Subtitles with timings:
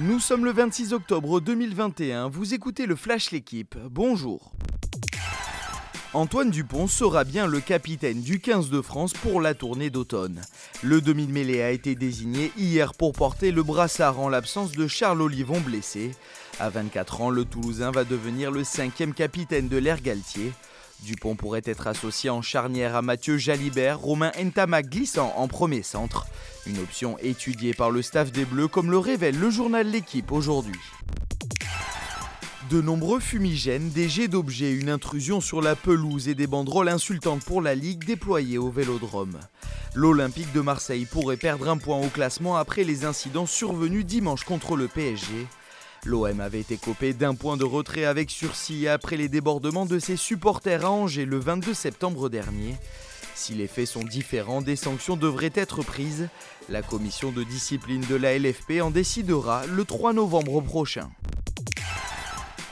[0.00, 4.52] Nous sommes le 26 octobre 2021, vous écoutez le Flash L'équipe, bonjour.
[6.14, 10.40] Antoine Dupont sera bien le capitaine du 15 de France pour la tournée d'automne.
[10.84, 15.60] Le demi-mêlée a été désigné hier pour porter le brassard en l'absence de Charles Olivon
[15.60, 16.12] blessé.
[16.60, 20.52] À 24 ans, le Toulousain va devenir le cinquième capitaine de l'Air Galtier.
[21.02, 26.26] Dupont pourrait être associé en charnière à Mathieu Jalibert, Romain Entamac glissant en premier centre.
[26.66, 30.78] Une option étudiée par le staff des Bleus comme le révèle le journal L'équipe aujourd'hui.
[32.70, 37.42] De nombreux fumigènes, des jets d'objets, une intrusion sur la pelouse et des banderoles insultantes
[37.42, 39.38] pour la Ligue déployées au Vélodrome.
[39.94, 44.76] L'Olympique de Marseille pourrait perdre un point au classement après les incidents survenus dimanche contre
[44.76, 45.46] le PSG.
[46.04, 50.16] L'OM avait été copé d'un point de retrait avec sursis après les débordements de ses
[50.16, 52.76] supporters à Angers le 22 septembre dernier.
[53.34, 56.28] Si les faits sont différents, des sanctions devraient être prises.
[56.68, 61.10] La commission de discipline de la LFP en décidera le 3 novembre prochain.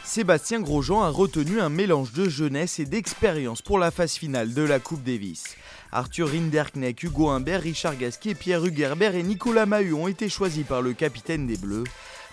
[0.05, 4.63] Sébastien Grosjean a retenu un mélange de jeunesse et d'expérience pour la phase finale de
[4.63, 5.57] la Coupe Davis.
[5.93, 10.81] Arthur Rinderknecht, Hugo Humbert, Richard Gasquet, Pierre Hugerbert et Nicolas Mahut ont été choisis par
[10.81, 11.85] le capitaine des Bleus.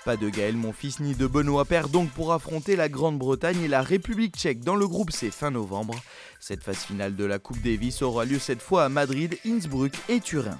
[0.05, 3.81] Pas de Gaël Monfils ni de Benoît Père donc pour affronter la Grande-Bretagne et la
[3.81, 5.95] République tchèque dans le groupe C fin novembre.
[6.41, 10.19] Cette phase finale de la Coupe Davis aura lieu cette fois à Madrid, Innsbruck et
[10.19, 10.59] Turin.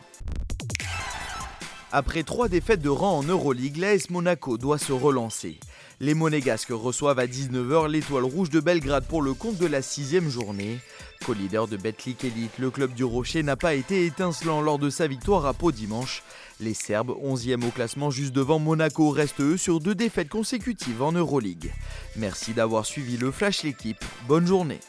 [1.91, 5.59] Après trois défaites de rang en Euroleague, l'AS Monaco doit se relancer.
[6.03, 10.29] Les Monégasques reçoivent à 19h l'étoile rouge de Belgrade pour le compte de la sixième
[10.29, 10.79] journée.
[11.25, 15.07] Co-leader de Betclic Elite, le club du Rocher n'a pas été étincelant lors de sa
[15.07, 16.21] victoire à Pau dimanche.
[16.59, 21.13] Les Serbes, 11e au classement juste devant Monaco, restent eux sur deux défaites consécutives en
[21.13, 21.71] Euroleague.
[22.17, 24.03] Merci d'avoir suivi le Flash l'équipe.
[24.27, 24.81] Bonne journée.